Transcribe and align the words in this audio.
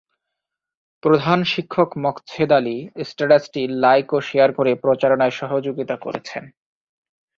প্রধান 1.03 1.39
শিক্ষক 1.43 1.89
মকছেদ 1.97 2.51
আলী 2.51 2.77
স্ট্যাটাসটি 3.03 3.61
লাইক 3.83 4.07
ও 4.13 4.19
শেয়ার 4.21 4.49
করে 4.53 4.71
প্রচারণায় 4.75 5.35
সহযোগিতা 5.39 5.95
করেছেন। 5.95 6.43